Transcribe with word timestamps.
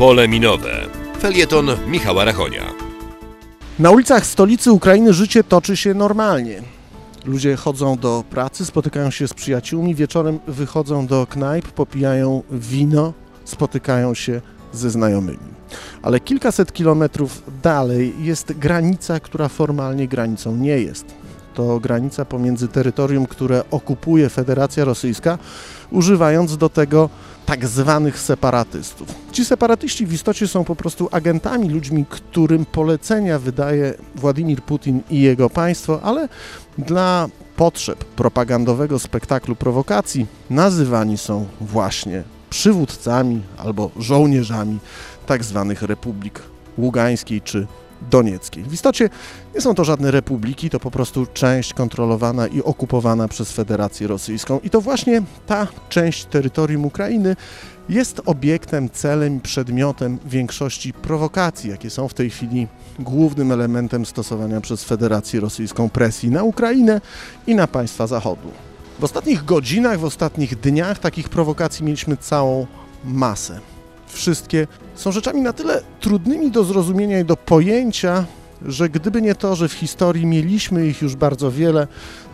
Pole 0.00 0.28
minowe. 0.28 0.86
Felieton 1.18 1.66
Michała 1.86 2.24
Rachonia. 2.24 2.62
Na 3.78 3.90
ulicach 3.90 4.26
stolicy 4.26 4.72
Ukrainy 4.72 5.12
życie 5.12 5.44
toczy 5.44 5.76
się 5.76 5.94
normalnie. 5.94 6.62
Ludzie 7.24 7.56
chodzą 7.56 7.96
do 7.96 8.24
pracy, 8.30 8.66
spotykają 8.66 9.10
się 9.10 9.28
z 9.28 9.34
przyjaciółmi, 9.34 9.94
wieczorem 9.94 10.38
wychodzą 10.46 11.06
do 11.06 11.26
knajp, 11.26 11.68
popijają 11.68 12.42
wino, 12.50 13.12
spotykają 13.44 14.14
się 14.14 14.40
ze 14.72 14.90
znajomymi. 14.90 15.50
Ale 16.02 16.20
kilkaset 16.20 16.72
kilometrów 16.72 17.42
dalej 17.62 18.14
jest 18.20 18.52
granica, 18.52 19.20
która 19.20 19.48
formalnie 19.48 20.08
granicą 20.08 20.56
nie 20.56 20.78
jest. 20.78 21.04
To 21.60 21.80
granica 21.80 22.24
pomiędzy 22.24 22.68
terytorium, 22.68 23.26
które 23.26 23.62
okupuje 23.70 24.28
Federacja 24.28 24.84
Rosyjska, 24.84 25.38
używając 25.90 26.56
do 26.56 26.68
tego 26.68 27.10
tak 27.46 27.66
zwanych 27.66 28.18
separatystów. 28.18 29.08
Ci 29.32 29.44
separatyści 29.44 30.06
w 30.06 30.12
istocie 30.12 30.48
są 30.48 30.64
po 30.64 30.76
prostu 30.76 31.08
agentami, 31.12 31.68
ludźmi, 31.68 32.06
którym 32.10 32.64
polecenia 32.64 33.38
wydaje 33.38 33.94
Władimir 34.14 34.62
Putin 34.62 35.00
i 35.10 35.20
jego 35.20 35.50
państwo, 35.50 36.02
ale 36.02 36.28
dla 36.78 37.28
potrzeb 37.56 38.04
propagandowego 38.04 38.98
spektaklu 38.98 39.56
prowokacji 39.56 40.26
nazywani 40.50 41.18
są 41.18 41.46
właśnie 41.60 42.22
przywódcami 42.50 43.42
albo 43.58 43.90
żołnierzami 43.98 44.78
tak 45.26 45.44
zwanych 45.44 45.82
republik 45.82 46.42
ługańskiej 46.78 47.40
czy 47.40 47.66
donieckiej. 48.10 48.64
W 48.64 48.72
istocie 48.72 49.10
nie 49.54 49.60
są 49.60 49.74
to 49.74 49.84
żadne 49.84 50.10
republiki, 50.10 50.70
to 50.70 50.80
po 50.80 50.90
prostu 50.90 51.26
część 51.34 51.74
kontrolowana 51.74 52.46
i 52.46 52.62
okupowana 52.62 53.28
przez 53.28 53.52
Federację 53.52 54.06
Rosyjską. 54.06 54.60
I 54.64 54.70
to 54.70 54.80
właśnie 54.80 55.22
ta 55.46 55.66
część 55.88 56.24
terytorium 56.24 56.84
Ukrainy 56.84 57.36
jest 57.88 58.20
obiektem, 58.26 58.90
celem 58.90 59.40
przedmiotem 59.40 60.18
większości 60.26 60.92
prowokacji, 60.92 61.70
jakie 61.70 61.90
są 61.90 62.08
w 62.08 62.14
tej 62.14 62.30
chwili 62.30 62.66
głównym 62.98 63.52
elementem 63.52 64.06
stosowania 64.06 64.60
przez 64.60 64.84
Federację 64.84 65.40
Rosyjską 65.40 65.90
presji 65.90 66.30
na 66.30 66.42
Ukrainę 66.42 67.00
i 67.46 67.54
na 67.54 67.66
państwa 67.66 68.06
Zachodu. 68.06 68.50
W 68.98 69.04
ostatnich 69.04 69.44
godzinach, 69.44 69.98
w 69.98 70.04
ostatnich 70.04 70.60
dniach 70.60 70.98
takich 70.98 71.28
prowokacji 71.28 71.84
mieliśmy 71.84 72.16
całą 72.16 72.66
masę. 73.04 73.60
Wszystkie 74.12 74.66
są 74.94 75.12
rzeczami 75.12 75.40
na 75.40 75.52
tyle 75.52 75.82
trudnymi 76.00 76.50
do 76.50 76.64
zrozumienia 76.64 77.20
i 77.20 77.24
do 77.24 77.36
pojęcia, 77.36 78.24
że 78.66 78.88
gdyby 78.88 79.22
nie 79.22 79.34
to, 79.34 79.56
że 79.56 79.68
w 79.68 79.72
historii 79.72 80.26
mieliśmy 80.26 80.86
ich 80.86 81.02
już 81.02 81.16
bardzo 81.16 81.50
wiele, 81.50 81.86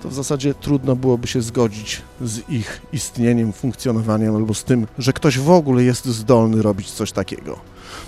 to 0.03 0.09
w 0.09 0.15
zasadzie 0.15 0.55
trudno 0.55 0.97
byłoby 0.97 1.27
się 1.27 1.43
zgodzić 1.43 2.03
z 2.21 2.51
ich 2.51 2.83
istnieniem, 2.93 3.53
funkcjonowaniem 3.53 4.37
albo 4.37 4.55
z 4.55 4.65
tym, 4.65 4.87
że 4.99 5.13
ktoś 5.13 5.39
w 5.39 5.51
ogóle 5.51 5.83
jest 5.83 6.05
zdolny 6.05 6.63
robić 6.63 6.91
coś 6.91 7.13
takiego. 7.13 7.59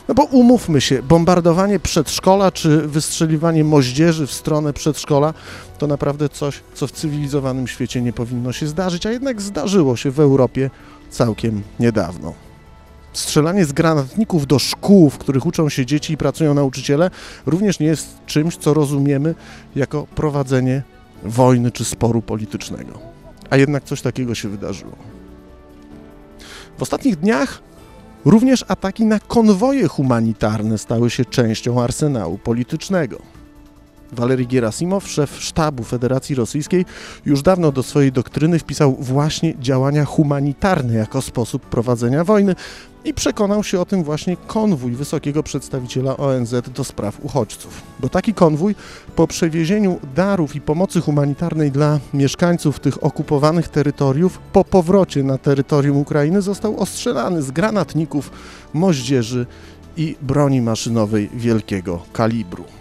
No 0.08 0.14
bo 0.14 0.24
umówmy 0.24 0.80
się, 0.80 1.02
bombardowanie 1.02 1.80
przedszkola 1.80 2.52
czy 2.52 2.89
wystrzeliwanie 2.89 3.64
moździerzy 3.64 4.27
w 4.27 4.33
stronę 4.33 4.72
przedszkola 4.72 5.34
to 5.78 5.86
naprawdę 5.86 6.28
coś, 6.28 6.61
co 6.74 6.86
w 6.86 6.92
cywilizowanym 6.92 7.69
świecie 7.69 8.02
nie 8.02 8.12
powinno 8.12 8.52
się 8.52 8.66
zdarzyć, 8.66 9.06
a 9.06 9.11
jednak 9.11 9.41
zdarzyło 9.41 9.96
się 9.96 10.11
w 10.11 10.20
Europie 10.20 10.70
całkiem 11.11 11.62
niedawno. 11.80 12.48
Strzelanie 13.12 13.64
z 13.64 13.73
granatników 13.73 14.47
do 14.47 14.59
szkół, 14.59 15.11
w 15.11 15.19
których 15.19 15.47
uczą 15.47 15.69
się 15.69 15.87
dzieci 15.87 16.12
i 16.12 16.17
pracują 16.17 16.55
nauczyciele, 16.55 17.11
również 17.47 17.81
nie 17.81 17.87
jest 17.87 18.06
czymś, 18.27 18.56
co 18.56 18.75
rozumiemy 18.75 19.34
jako 19.77 20.06
prowadzenie 20.14 20.83
wojny 21.23 21.70
czy 21.70 21.84
sporu 21.84 22.23
politycznego. 22.23 22.98
A 23.51 23.56
jednak 23.56 23.84
coś 23.84 24.03
takiego 24.03 24.34
się 24.34 24.48
wydarzyło. 24.48 24.97
W 26.79 26.83
ostatnich 26.83 27.17
dniach 27.17 27.62
również 28.25 28.64
ataki 28.69 29.05
na 29.05 29.20
konwoje 29.20 29.89
humanitarne 29.89 30.79
stały 30.79 31.11
się 31.11 31.25
częścią 31.25 31.83
arsenału 31.83 32.39
politycznego. 32.39 33.19
Walery 34.12 34.47
Gerasimow, 34.47 35.09
szef 35.09 35.36
sztabu 35.41 35.85
Federacji 35.85 36.35
Rosyjskiej, 36.35 36.85
już 37.27 37.42
dawno 37.42 37.73
do 37.73 37.83
swojej 37.83 38.13
doktryny 38.13 38.58
wpisał 38.58 38.96
właśnie 39.01 39.55
działania 39.58 40.05
humanitarne 40.05 40.95
jako 40.95 41.23
sposób 41.23 41.63
prowadzenia 41.63 42.25
wojny 42.25 42.55
i 43.08 43.14
przekonał 43.14 43.64
się 43.64 43.80
o 43.80 43.85
tym 43.85 44.05
właśnie 44.05 44.36
konwój 44.36 44.92
wysokiego 44.92 45.42
przedstawiciela 45.42 46.17
ONZ 46.17 46.55
do 46.74 46.85
spraw 46.85 47.24
uchodźców. 47.24 47.83
Bo 48.01 48.08
taki 48.08 48.35
konwój 48.35 48.74
po 49.17 49.27
przewiezieniu 49.27 50.01
darów 50.14 50.57
i 50.57 50.61
pomocy 50.61 51.01
humanitarnej 51.01 51.70
dla 51.70 52.01
mieszkańców 52.14 52.80
tych 52.80 53.05
okupowanych 53.05 53.69
terytoriów 53.69 54.39
po 54.52 54.64
powrocie 54.64 55.23
na 55.23 55.39
terytorium 55.39 55.96
Ukrainy 55.96 56.42
został 56.42 56.80
ostrzelany 56.80 57.42
z 57.42 57.51
granatników, 57.51 58.30
moździerzy 58.73 59.46
i 59.96 60.17
broni 60.23 60.61
maszynowej 60.61 61.30
wielkiego 61.35 62.02
kalibru. 62.13 62.77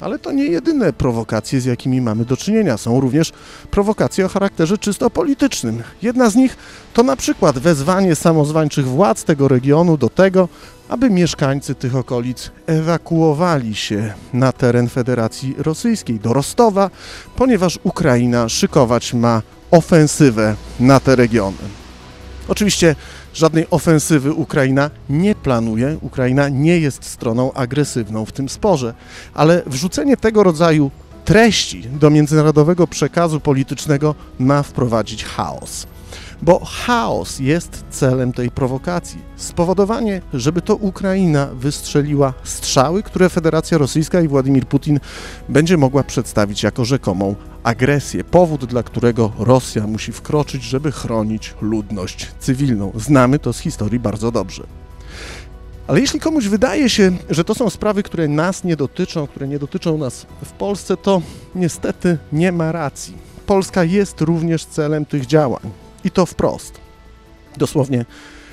Ale 0.00 0.18
to 0.18 0.32
nie 0.32 0.44
jedyne 0.44 0.92
prowokacje, 0.92 1.60
z 1.60 1.64
jakimi 1.64 2.00
mamy 2.00 2.24
do 2.24 2.36
czynienia. 2.36 2.76
Są 2.76 3.00
również 3.00 3.32
prowokacje 3.70 4.26
o 4.26 4.28
charakterze 4.28 4.78
czysto 4.78 5.10
politycznym. 5.10 5.82
Jedna 6.02 6.30
z 6.30 6.36
nich 6.36 6.56
to 6.94 7.02
na 7.02 7.16
przykład 7.16 7.58
wezwanie 7.58 8.16
samozwańczych 8.16 8.86
władz 8.88 9.24
tego 9.24 9.48
regionu 9.48 9.96
do 9.96 10.08
tego, 10.08 10.48
aby 10.88 11.10
mieszkańcy 11.10 11.74
tych 11.74 11.96
okolic 11.96 12.50
ewakuowali 12.66 13.74
się 13.74 14.12
na 14.32 14.52
teren 14.52 14.88
Federacji 14.88 15.54
Rosyjskiej, 15.58 16.20
do 16.20 16.32
Rostowa, 16.32 16.90
ponieważ 17.36 17.78
Ukraina 17.82 18.48
szykować 18.48 19.14
ma 19.14 19.42
ofensywę 19.70 20.54
na 20.80 21.00
te 21.00 21.16
regiony. 21.16 21.79
Oczywiście 22.50 22.96
żadnej 23.34 23.66
ofensywy 23.70 24.32
Ukraina 24.32 24.90
nie 25.10 25.34
planuje, 25.34 25.98
Ukraina 26.00 26.48
nie 26.48 26.78
jest 26.78 27.04
stroną 27.04 27.52
agresywną 27.52 28.24
w 28.24 28.32
tym 28.32 28.48
sporze, 28.48 28.94
ale 29.34 29.62
wrzucenie 29.66 30.16
tego 30.16 30.42
rodzaju 30.42 30.90
treści 31.24 31.82
do 31.82 32.10
międzynarodowego 32.10 32.86
przekazu 32.86 33.40
politycznego 33.40 34.14
ma 34.38 34.62
wprowadzić 34.62 35.24
chaos. 35.24 35.86
Bo 36.42 36.64
chaos 36.64 37.38
jest 37.38 37.84
celem 37.90 38.32
tej 38.32 38.50
prowokacji. 38.50 39.18
Spowodowanie, 39.36 40.22
żeby 40.34 40.62
to 40.62 40.76
Ukraina 40.76 41.46
wystrzeliła 41.46 42.32
strzały, 42.44 43.02
które 43.02 43.28
Federacja 43.28 43.78
Rosyjska 43.78 44.20
i 44.20 44.28
Władimir 44.28 44.66
Putin 44.66 45.00
będzie 45.48 45.76
mogła 45.76 46.02
przedstawić 46.02 46.62
jako 46.62 46.84
rzekomą 46.84 47.34
agresję. 47.62 48.24
Powód, 48.24 48.64
dla 48.64 48.82
którego 48.82 49.32
Rosja 49.38 49.86
musi 49.86 50.12
wkroczyć, 50.12 50.62
żeby 50.62 50.92
chronić 50.92 51.54
ludność 51.60 52.28
cywilną. 52.38 52.92
Znamy 52.94 53.38
to 53.38 53.52
z 53.52 53.58
historii 53.58 54.00
bardzo 54.00 54.32
dobrze. 54.32 54.66
Ale 55.86 56.00
jeśli 56.00 56.20
komuś 56.20 56.46
wydaje 56.46 56.90
się, 56.90 57.12
że 57.30 57.44
to 57.44 57.54
są 57.54 57.70
sprawy, 57.70 58.02
które 58.02 58.28
nas 58.28 58.64
nie 58.64 58.76
dotyczą, 58.76 59.26
które 59.26 59.48
nie 59.48 59.58
dotyczą 59.58 59.98
nas 59.98 60.26
w 60.44 60.52
Polsce, 60.52 60.96
to 60.96 61.22
niestety 61.54 62.18
nie 62.32 62.52
ma 62.52 62.72
racji. 62.72 63.14
Polska 63.46 63.84
jest 63.84 64.20
również 64.20 64.64
celem 64.64 65.04
tych 65.04 65.26
działań. 65.26 65.70
I 66.04 66.10
to 66.10 66.26
wprost. 66.26 66.80
Dosłownie 67.56 68.04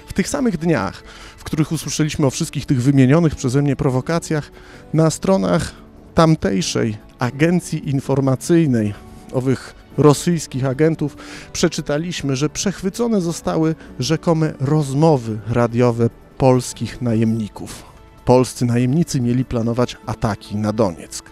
w 0.08 0.14
tych 0.14 0.30
samych 0.30 0.58
dniach, 0.58 1.04
w 1.38 1.44
których 1.44 1.72
usłyszeliśmy 1.72 2.26
o 2.26 2.30
wszystkich 2.30 2.66
tych 2.66 2.82
wymienionych 2.82 3.36
przeze 3.36 3.62
mnie 3.62 3.76
prowokacjach, 3.76 4.52
na 4.94 5.10
stronach 5.10 5.72
tamtejszej 6.16 6.98
agencji 7.20 7.90
informacyjnej, 7.90 8.94
owych 9.34 9.76
rosyjskich 9.98 10.66
agentów, 10.66 11.18
przeczytaliśmy, 11.54 12.36
że 12.36 12.50
przechwycone 12.50 13.22
zostały 13.22 13.76
rzekome 14.00 14.54
rozmowy 14.60 15.40
radiowe 15.50 16.10
polskich 16.38 17.02
najemników. 17.02 17.84
Polscy 18.26 18.66
najemnicy 18.66 19.22
mieli 19.22 19.46
planować 19.46 19.98
ataki 20.06 20.56
na 20.56 20.74
Donieck. 20.74 21.30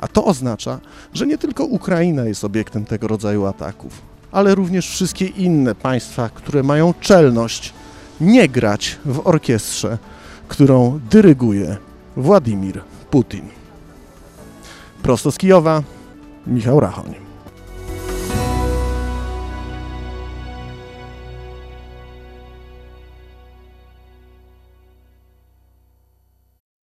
A 0.00 0.08
to 0.08 0.24
oznacza, 0.24 0.80
że 1.14 1.26
nie 1.26 1.38
tylko 1.38 1.64
Ukraina 1.64 2.24
jest 2.24 2.44
obiektem 2.44 2.84
tego 2.84 3.08
rodzaju 3.08 3.46
ataków, 3.46 4.02
ale 4.32 4.54
również 4.54 4.88
wszystkie 4.88 5.26
inne 5.26 5.74
państwa, 5.74 6.28
które 6.28 6.62
mają 6.62 6.94
czelność 7.00 7.72
nie 8.20 8.48
grać 8.48 8.98
w 9.04 9.26
orkiestrze, 9.26 9.98
którą 10.48 11.00
dyryguje 11.10 11.76
Władimir 12.16 12.80
Putin. 13.10 13.42
Prosto 15.06 15.30
z 15.30 15.38
Kijowa, 15.38 15.82
Michał 16.46 16.80
Rachoń. 16.80 17.25